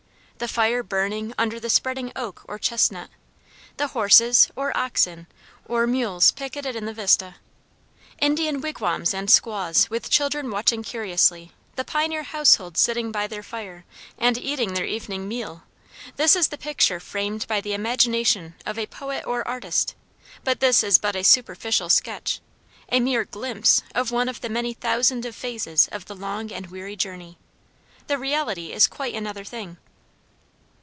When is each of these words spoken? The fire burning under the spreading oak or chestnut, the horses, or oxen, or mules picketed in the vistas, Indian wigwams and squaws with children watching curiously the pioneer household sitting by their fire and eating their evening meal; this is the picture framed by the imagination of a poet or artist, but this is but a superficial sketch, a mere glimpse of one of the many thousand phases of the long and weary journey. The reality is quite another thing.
The 0.37 0.47
fire 0.47 0.81
burning 0.81 1.35
under 1.37 1.59
the 1.59 1.69
spreading 1.69 2.11
oak 2.15 2.41
or 2.47 2.57
chestnut, 2.57 3.11
the 3.77 3.89
horses, 3.89 4.49
or 4.55 4.75
oxen, 4.75 5.27
or 5.65 5.85
mules 5.85 6.31
picketed 6.31 6.75
in 6.75 6.85
the 6.85 6.95
vistas, 6.95 7.35
Indian 8.17 8.59
wigwams 8.59 9.13
and 9.13 9.29
squaws 9.29 9.87
with 9.91 10.09
children 10.09 10.49
watching 10.49 10.81
curiously 10.81 11.51
the 11.75 11.83
pioneer 11.83 12.23
household 12.23 12.75
sitting 12.75 13.11
by 13.11 13.27
their 13.27 13.43
fire 13.43 13.85
and 14.17 14.35
eating 14.35 14.73
their 14.73 14.87
evening 14.87 15.27
meal; 15.27 15.61
this 16.15 16.35
is 16.35 16.47
the 16.47 16.57
picture 16.57 16.99
framed 16.99 17.45
by 17.45 17.61
the 17.61 17.73
imagination 17.73 18.55
of 18.65 18.79
a 18.79 18.87
poet 18.87 19.23
or 19.27 19.47
artist, 19.47 19.93
but 20.43 20.59
this 20.59 20.83
is 20.83 20.97
but 20.97 21.15
a 21.15 21.21
superficial 21.21 21.87
sketch, 21.87 22.41
a 22.91 22.99
mere 22.99 23.25
glimpse 23.25 23.83
of 23.93 24.09
one 24.09 24.27
of 24.27 24.41
the 24.41 24.49
many 24.49 24.73
thousand 24.73 25.21
phases 25.35 25.87
of 25.91 26.05
the 26.05 26.15
long 26.15 26.51
and 26.51 26.71
weary 26.71 26.95
journey. 26.95 27.37
The 28.07 28.17
reality 28.17 28.71
is 28.73 28.87
quite 28.87 29.13
another 29.13 29.43
thing. 29.45 29.77